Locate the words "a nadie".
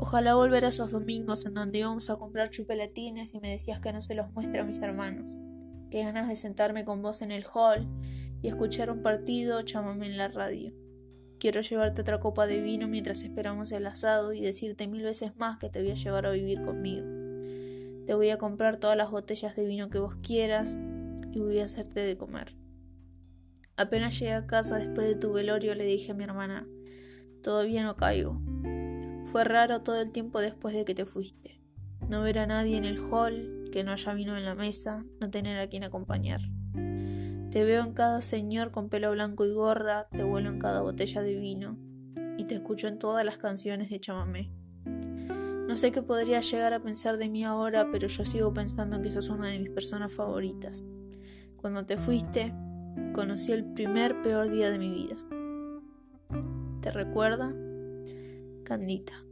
32.38-32.76